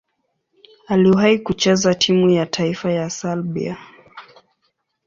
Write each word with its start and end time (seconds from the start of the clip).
Aliwahi 0.87 1.39
kucheza 1.39 1.95
timu 1.95 2.29
ya 2.29 2.45
taifa 2.45 2.91
ya 2.91 3.09
Serbia. 3.09 3.77